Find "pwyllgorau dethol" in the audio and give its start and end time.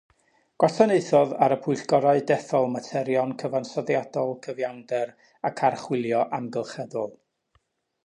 1.65-2.65